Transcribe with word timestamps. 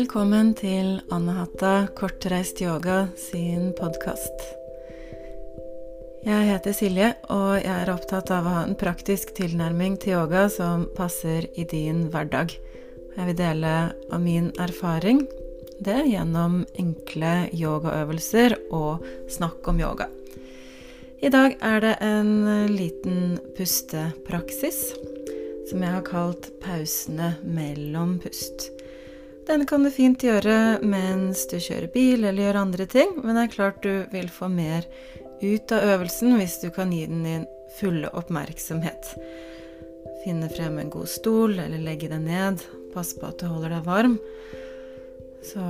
Velkommen 0.00 0.54
til 0.56 0.94
Anne-Hatta 1.12 1.90
Kortreist 1.92 2.62
yoga 2.64 3.10
sin 3.20 3.74
podkast. 3.76 4.46
Jeg 6.24 6.46
heter 6.48 6.72
Silje, 6.72 7.10
og 7.28 7.58
jeg 7.58 7.74
er 7.74 7.92
opptatt 7.92 8.32
av 8.32 8.48
å 8.48 8.54
ha 8.54 8.62
en 8.64 8.78
praktisk 8.80 9.34
tilnærming 9.36 9.98
til 10.00 10.14
yoga 10.14 10.46
som 10.48 10.86
passer 10.96 11.50
i 11.52 11.66
din 11.68 12.06
hverdag. 12.14 12.56
Jeg 13.18 13.28
vil 13.28 13.38
dele 13.42 13.74
av 14.08 14.24
min 14.24 14.48
erfaring, 14.56 15.26
det 15.84 15.98
gjennom 16.08 16.62
enkle 16.80 17.34
yogaøvelser 17.52 18.56
og 18.72 19.04
snakk 19.28 19.68
om 19.68 19.84
yoga. 19.84 20.08
I 21.20 21.28
dag 21.28 21.60
er 21.60 21.84
det 21.84 21.94
en 22.08 22.72
liten 22.72 23.36
pustepraksis 23.52 24.94
som 25.68 25.84
jeg 25.84 25.92
har 25.92 26.08
kalt 26.08 26.54
pausene 26.64 27.34
mellom 27.44 28.16
pust. 28.24 28.70
Den 29.48 29.66
kan 29.66 29.84
du 29.84 29.90
fint 29.90 30.22
gjøre 30.22 30.80
mens 30.86 31.46
du 31.50 31.56
kjører 31.58 31.88
bil 31.94 32.24
eller 32.24 32.44
gjør 32.44 32.60
andre 32.60 32.86
ting, 32.90 33.16
men 33.22 33.36
det 33.36 33.46
er 33.46 33.54
klart 33.54 33.82
du 33.82 34.04
vil 34.12 34.28
få 34.32 34.50
mer 34.52 34.86
ut 35.40 35.72
av 35.72 35.86
øvelsen 35.94 36.36
hvis 36.36 36.58
du 36.62 36.68
kan 36.74 36.92
gi 36.92 37.06
den 37.08 37.24
din 37.24 37.46
fulle 37.78 38.10
oppmerksomhet. 38.16 39.14
Finne 40.24 40.50
frem 40.52 40.78
en 40.78 40.92
god 40.92 41.08
stol 41.08 41.58
eller 41.58 41.80
legge 41.80 42.10
deg 42.12 42.22
ned. 42.26 42.64
Pass 42.94 43.14
på 43.16 43.28
at 43.30 43.40
du 43.40 43.48
holder 43.48 43.76
deg 43.78 43.86
varm. 43.86 44.18
Så 45.46 45.64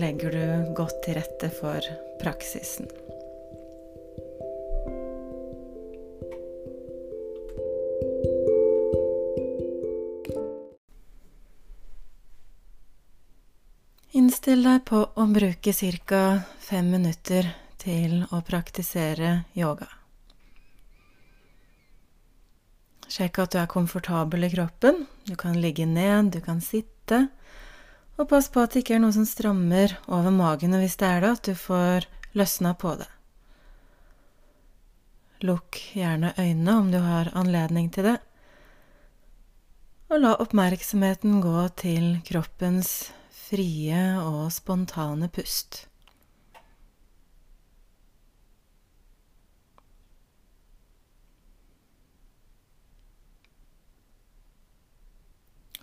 legger 0.00 0.32
du 0.32 0.74
godt 0.78 1.02
til 1.04 1.18
rette 1.18 1.50
for 1.58 1.84
praksisen. 2.22 2.88
Innstill 14.34 14.64
deg 14.66 14.80
på 14.88 14.98
å 15.14 15.24
bruke 15.30 15.70
ca. 16.10 16.20
fem 16.58 16.88
minutter 16.90 17.52
til 17.78 18.24
å 18.34 18.40
praktisere 18.42 19.44
yoga. 19.54 19.86
Sjekk 23.06 23.38
at 23.44 23.54
du 23.54 23.60
er 23.62 23.70
komfortabel 23.70 24.48
i 24.48 24.50
kroppen. 24.50 25.06
Du 25.22 25.36
kan 25.38 25.54
ligge 25.62 25.86
ned, 25.86 26.32
du 26.34 26.40
kan 26.42 26.58
sitte. 26.58 27.28
Og 28.18 28.26
pass 28.34 28.50
på 28.50 28.66
at 28.66 28.74
det 28.74 28.82
ikke 28.82 28.98
er 28.98 29.06
noe 29.06 29.14
som 29.14 29.22
strammer 29.22 29.94
over 30.10 30.34
magen, 30.34 30.74
og 30.74 30.82
hvis 30.82 30.98
det 30.98 31.12
er 31.12 31.22
det, 31.22 31.34
at 31.38 31.46
du 31.46 31.54
får 31.54 32.10
løsna 32.34 32.74
på 32.74 32.98
det. 32.98 33.10
Lukk 35.46 35.78
gjerne 35.94 36.34
øynene 36.34 36.80
om 36.82 36.90
du 36.90 37.04
har 37.06 37.30
anledning 37.38 37.86
til 37.94 38.10
det. 38.10 38.20
Og 40.10 40.24
la 40.26 40.34
oppmerksomheten 40.42 41.38
gå 41.38 41.68
til 41.78 42.16
kroppens 42.26 43.12
frie 43.44 44.04
og 44.22 44.46
spontane 44.54 45.28
pust. 45.32 45.84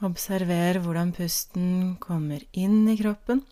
Observer 0.02 0.80
hvordan 0.82 1.12
pusten 1.14 1.98
kommer 2.02 2.42
inn 2.58 2.88
i 2.90 2.98
kroppen. 2.98 3.44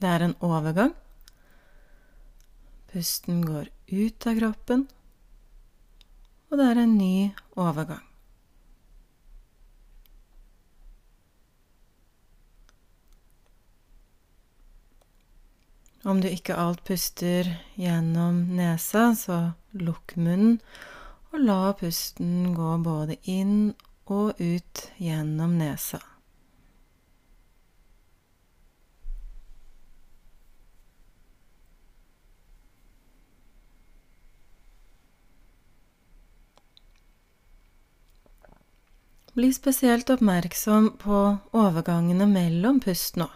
Det 0.00 0.08
er 0.08 0.24
en 0.24 0.36
overgang. 0.44 0.94
Pusten 2.92 3.44
går 3.44 3.68
ut 3.92 4.26
av 4.30 4.40
kroppen, 4.40 4.86
og 6.48 6.60
det 6.60 6.72
er 6.72 6.84
en 6.86 6.96
ny 6.96 7.14
overgang. 7.60 8.05
Om 16.06 16.20
du 16.20 16.28
ikke 16.30 16.54
alt 16.54 16.84
puster 16.86 17.48
gjennom 17.74 18.44
nesa, 18.54 19.08
så 19.18 19.36
lukk 19.74 20.12
munnen, 20.14 20.60
og 21.34 21.40
la 21.42 21.72
pusten 21.74 22.52
gå 22.54 22.76
både 22.78 23.16
inn 23.26 23.72
og 24.06 24.38
ut 24.38 24.82
gjennom 25.02 25.56
nesa. 25.58 25.98
Bli 39.34 39.50
spesielt 39.52 40.14
oppmerksom 40.14 40.92
på 41.02 41.24
overgangene 41.50 42.30
mellom 42.30 42.78
pust 42.86 43.18
nå. 43.18 43.26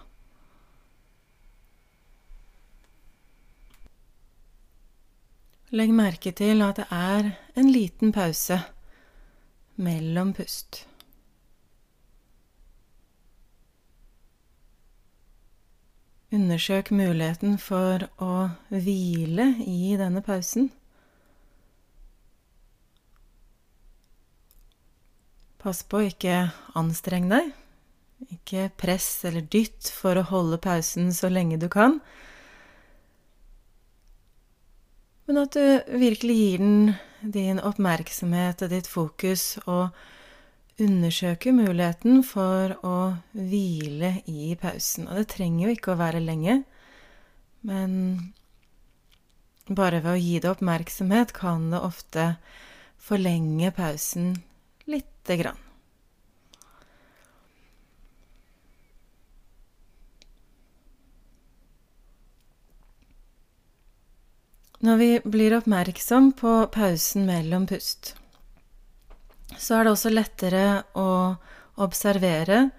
Legg 5.71 5.93
merke 5.95 6.33
til 6.35 6.65
at 6.67 6.81
det 6.81 6.87
er 6.91 7.29
en 7.61 7.69
liten 7.71 8.11
pause 8.11 8.57
mellom 9.79 10.33
pust. 10.35 10.81
Undersøk 16.35 16.91
muligheten 16.91 17.55
for 17.63 18.03
å 18.19 18.35
hvile 18.71 19.47
i 19.63 19.95
denne 19.99 20.23
pausen. 20.27 20.73
Pass 25.63 25.85
på 25.87 26.01
å 26.01 26.09
ikke 26.11 26.37
anstreng 26.79 27.31
deg. 27.31 27.51
Ikke 28.31 28.69
press 28.75 29.09
eller 29.29 29.47
dytt 29.47 29.91
for 29.95 30.19
å 30.19 30.27
holde 30.33 30.59
pausen 30.63 31.15
så 31.15 31.31
lenge 31.31 31.59
du 31.63 31.69
kan. 31.71 32.01
Men 35.31 35.45
at 35.45 35.55
du 35.55 35.97
virkelig 36.01 36.35
gir 36.35 36.59
den 36.59 36.95
din 37.21 37.61
oppmerksomhet 37.63 38.65
og 38.65 38.73
ditt 38.73 38.89
fokus, 38.91 39.61
og 39.71 39.95
undersøker 40.81 41.55
muligheten 41.55 42.25
for 42.27 42.75
å 42.83 42.97
hvile 43.37 44.17
i 44.27 44.57
pausen. 44.59 45.07
Og 45.07 45.21
det 45.21 45.29
trenger 45.31 45.69
jo 45.69 45.77
ikke 45.77 45.95
å 45.95 46.01
være 46.01 46.25
lenge, 46.25 46.57
men 47.63 47.95
bare 49.69 50.01
ved 50.03 50.17
å 50.17 50.19
gi 50.19 50.39
det 50.43 50.51
oppmerksomhet 50.51 51.35
kan 51.37 51.69
det 51.71 51.83
ofte 51.85 52.29
forlenge 52.99 53.71
pausen 53.77 54.33
lite 54.91 55.39
grann. 55.39 55.70
Når 64.81 64.97
vi 64.97 65.09
blir 65.29 65.53
oppmerksom 65.59 66.31
på 66.41 66.51
pausen 66.73 67.27
mellom 67.29 67.67
pust, 67.69 68.15
så 69.61 69.77
er 69.77 69.85
det 69.85 69.93
også 69.93 70.13
lettere 70.15 70.63
å 70.97 71.37
observere 71.85 72.71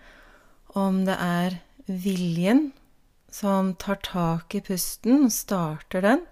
om 0.82 1.04
det 1.06 1.18
er 1.22 1.60
viljen 1.86 2.72
som 3.30 3.76
tar 3.78 4.02
tak 4.08 4.58
i 4.58 4.64
pusten 4.66 5.28
og 5.28 5.36
starter 5.36 6.02
den, 6.08 6.26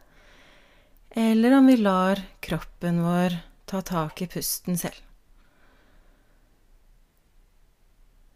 eller 1.13 1.59
om 1.59 1.69
vi 1.69 1.78
lar 1.78 2.25
kroppen 2.41 3.03
vår 3.06 3.38
ta 3.69 3.86
tak 3.86 4.25
i 4.25 4.30
pusten 4.34 4.78
selv. 4.78 4.97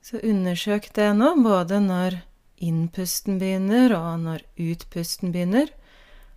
Så 0.05 0.21
undersøk 0.21 0.91
det 0.93 1.13
nå, 1.17 1.33
både 1.41 1.81
når 1.81 2.21
innpusten 2.61 3.39
begynner 3.41 3.95
og 3.97 4.27
når 4.27 4.43
utpusten 4.59 5.33
begynner. 5.33 5.71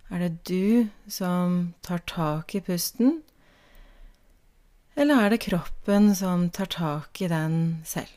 Er 0.09 0.19
det 0.23 0.43
du 0.47 0.87
som 1.11 1.73
tar 1.83 1.99
tak 2.07 2.55
i 2.55 2.61
pusten, 2.63 3.21
eller 4.95 5.25
er 5.25 5.29
det 5.29 5.43
kroppen 5.43 6.15
som 6.15 6.49
tar 6.49 6.71
tak 6.71 7.21
i 7.21 7.27
den 7.27 7.81
selv? 7.85 8.13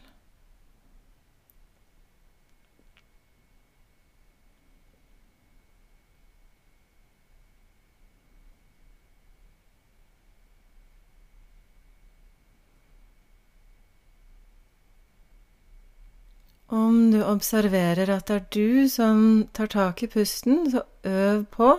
Om 16.70 17.10
du 17.10 17.18
observerer 17.26 18.10
at 18.14 18.28
det 18.30 18.36
er 18.36 18.44
du 18.54 18.88
som 18.88 19.22
tar 19.52 19.70
tak 19.72 20.04
i 20.06 20.08
pusten, 20.10 20.68
så 20.70 20.84
øv 21.02 21.42
på 21.50 21.70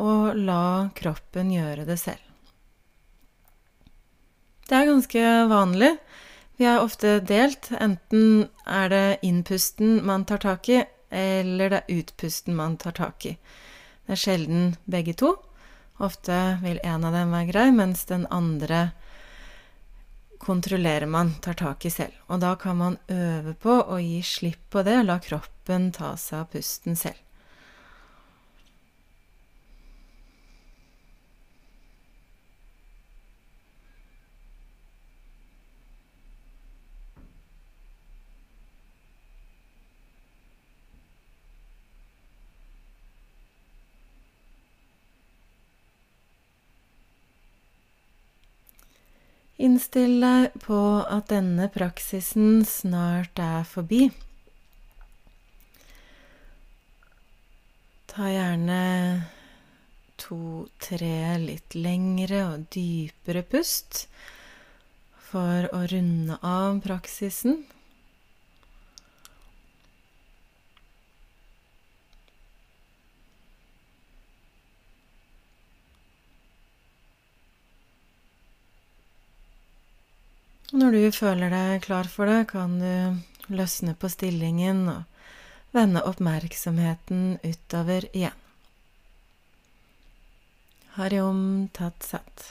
å 0.00 0.16
la 0.36 0.90
kroppen 0.96 1.48
gjøre 1.54 1.86
det 1.88 1.96
selv. 2.02 2.20
Det 4.68 4.76
er 4.76 4.90
ganske 4.90 5.22
vanlig. 5.50 5.94
Vi 6.60 6.68
er 6.68 6.84
ofte 6.84 7.16
delt. 7.24 7.70
Enten 7.80 8.50
er 8.68 8.92
det 8.92 9.06
innpusten 9.24 10.02
man 10.04 10.26
tar 10.28 10.44
tak 10.44 10.68
i, 10.68 10.82
eller 11.08 11.72
det 11.72 11.80
er 11.80 12.02
utpusten 12.02 12.54
man 12.58 12.76
tar 12.76 12.94
tak 13.00 13.24
i. 13.32 13.38
Det 14.04 14.12
er 14.12 14.20
sjelden 14.20 14.74
begge 14.84 15.16
to. 15.16 15.38
Ofte 16.00 16.36
vil 16.60 16.78
en 16.84 17.08
av 17.08 17.16
dem 17.16 17.32
være 17.32 17.48
grei, 17.48 17.70
mens 17.72 18.04
den 18.12 18.28
andre 18.28 18.90
kontrollerer 20.40 21.06
man, 21.06 21.34
tar 21.44 21.58
tak 21.60 21.84
i 21.84 21.92
selv. 21.92 22.16
Og 22.32 22.40
da 22.40 22.54
kan 22.56 22.78
man 22.80 22.96
øve 23.12 23.54
på 23.60 23.76
å 23.84 23.98
gi 24.00 24.22
slipp 24.24 24.70
på 24.72 24.84
det, 24.86 24.96
og 25.02 25.10
la 25.10 25.18
kroppen 25.22 25.90
ta 25.92 26.14
seg 26.20 26.42
av 26.42 26.54
pusten 26.54 26.96
selv. 26.96 27.20
Innstill 49.60 50.22
deg 50.22 50.54
på 50.64 50.80
at 51.04 51.28
denne 51.28 51.66
praksisen 51.72 52.62
snart 52.64 53.40
er 53.44 53.66
forbi. 53.68 54.06
Ta 58.08 58.30
gjerne 58.32 58.78
to-tre 60.20 61.36
litt 61.42 61.76
lengre 61.76 62.40
og 62.48 62.64
dypere 62.72 63.44
pust 63.52 64.06
for 65.30 65.68
å 65.76 65.84
runde 65.92 66.40
av 66.40 66.80
praksisen. 66.86 67.60
Når 80.70 80.92
du 80.94 81.04
føler 81.10 81.50
deg 81.50 81.80
klar 81.82 82.06
for 82.06 82.30
det, 82.30 82.44
kan 82.52 82.76
du 82.78 83.50
løsne 83.50 83.96
på 83.98 84.06
stillingen 84.06 84.84
og 84.86 85.02
vende 85.74 86.04
oppmerksomheten 86.06 87.40
utover 87.42 88.06
igjen. 88.14 88.38
Hariom 90.94 91.42
tat 91.74 92.06
sat. 92.06 92.46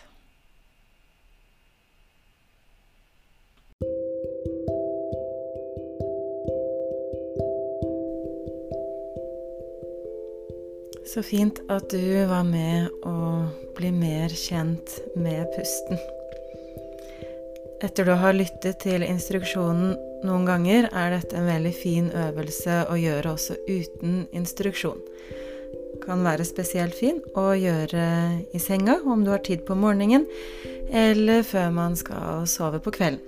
Så 11.08 11.24
fint 11.24 11.64
at 11.72 11.88
du 11.88 12.28
var 12.28 12.44
med 12.44 12.92
å 13.08 13.18
bli 13.80 13.96
mer 13.96 14.36
kjent 14.36 15.00
med 15.16 15.48
pusten. 15.56 16.19
Etter 17.80 18.06
du 18.06 18.12
har 18.20 18.36
lyttet 18.36 18.82
til 18.84 19.06
instruksjonen 19.06 19.94
noen 20.28 20.48
ganger, 20.48 20.90
er 20.92 21.14
dette 21.14 21.38
en 21.40 21.48
veldig 21.48 21.72
fin 21.72 22.10
øvelse 22.12 22.82
å 22.92 22.98
gjøre 23.00 23.32
også 23.38 23.56
uten 23.70 24.26
instruksjon. 24.36 25.00
Kan 26.04 26.26
være 26.28 26.48
spesielt 26.48 26.98
fin 26.98 27.22
å 27.40 27.54
gjøre 27.56 28.04
i 28.52 28.60
senga 28.60 28.98
om 29.08 29.24
du 29.24 29.32
har 29.32 29.44
tid 29.48 29.64
på 29.68 29.78
morgenen, 29.80 30.26
eller 30.92 31.46
før 31.48 31.72
man 31.72 31.96
skal 32.00 32.44
sove 32.52 32.82
på 32.84 32.92
kvelden. 32.98 33.24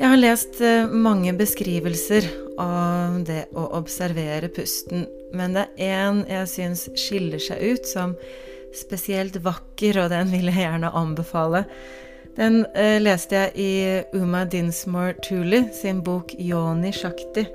Jeg 0.00 0.08
har 0.08 0.20
lest 0.20 0.60
eh, 0.64 0.88
mange 0.88 1.32
beskrivelser 1.36 2.28
av 2.60 3.18
det 3.28 3.46
å 3.56 3.66
observere 3.76 4.48
pusten, 4.52 5.06
men 5.36 5.56
det 5.56 5.66
er 5.76 6.06
én 6.06 6.22
jeg 6.28 6.52
syns 6.54 6.86
skiller 6.96 7.40
seg 7.40 7.60
ut 7.72 7.88
som 7.88 8.14
spesielt 8.76 9.36
vakker, 9.44 10.00
og 10.00 10.12
den 10.12 10.32
vil 10.32 10.48
jeg 10.48 10.64
gjerne 10.64 10.92
anbefale. 10.96 11.66
Den 12.36 12.62
eh, 12.74 13.00
leste 13.02 13.34
jeg 13.34 13.52
i 13.58 13.70
Uma 14.18 14.44
Dinsmore 14.44 15.16
Thule 15.22 15.64
sin 15.74 16.02
bok 16.06 16.34
Yoni 16.38 16.92
Shakti. 16.94 17.46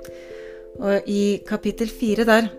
Og 0.78 1.08
i 1.08 1.40
kapittel 1.48 1.88
fire 1.88 2.24
der 2.28 2.50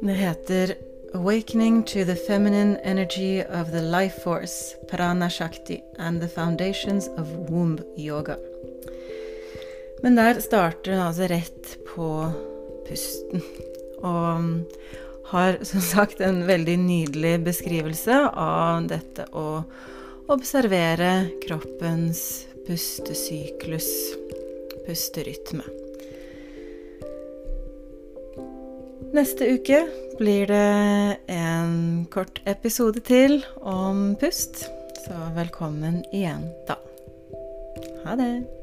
Det 0.00 0.14
heter 0.16 0.74
Awakening 1.14 1.84
to 1.86 2.04
the 2.04 2.16
feminine 2.16 2.76
energy 2.84 3.40
of 3.40 3.70
the 3.70 3.80
life 3.80 4.22
force, 4.22 4.76
Prana 4.88 5.30
Shakti, 5.30 5.80
and 5.98 6.20
the 6.20 6.28
foundations 6.28 7.08
of 7.16 7.26
womb 7.48 7.78
yoga. 7.96 8.36
Men 10.02 10.16
der 10.16 10.40
starter 10.40 10.92
den 10.92 11.00
altså 11.00 11.26
rett 11.30 11.78
på 11.94 12.32
pusten. 12.88 13.42
Og 13.98 14.40
har 15.24 15.58
som 15.62 15.80
sagt 15.80 16.20
en 16.20 16.46
veldig 16.46 16.76
nydelig 16.78 17.38
beskrivelse 17.44 18.18
av 18.30 18.86
dette 18.90 19.26
å 19.32 19.62
observere 20.28 21.28
kroppens 21.46 22.46
pustesyklus, 22.66 23.88
pusterytme. 24.86 25.62
Neste 29.14 29.48
uke 29.54 29.86
blir 30.18 30.50
det 30.50 31.16
en 31.32 32.04
kort 32.10 32.42
episode 32.44 33.00
til 33.06 33.38
om 33.62 34.16
pust, 34.20 34.66
så 35.06 35.22
velkommen 35.38 36.02
igjen 36.12 36.50
da. 36.68 36.80
Ha 38.04 38.18
det. 38.18 38.55